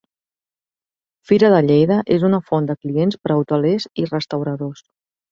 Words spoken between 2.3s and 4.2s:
font de clients per a hotelers i